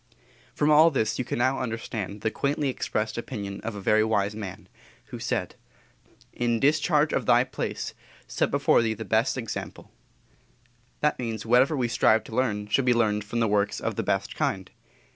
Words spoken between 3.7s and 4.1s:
a very